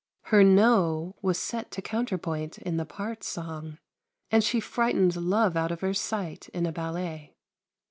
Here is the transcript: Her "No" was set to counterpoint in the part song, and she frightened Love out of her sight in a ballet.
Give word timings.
Her 0.21 0.43
"No" 0.43 1.15
was 1.21 1.37
set 1.37 1.69
to 1.73 1.81
counterpoint 1.83 2.57
in 2.57 2.77
the 2.77 2.87
part 2.87 3.23
song, 3.23 3.77
and 4.31 4.43
she 4.43 4.59
frightened 4.59 5.15
Love 5.15 5.55
out 5.55 5.71
of 5.71 5.81
her 5.81 5.93
sight 5.93 6.49
in 6.55 6.65
a 6.65 6.71
ballet. 6.71 7.35